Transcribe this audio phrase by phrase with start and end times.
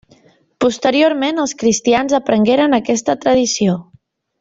[0.65, 3.81] Posteriorment, els cristians aprengueren aquesta tradició.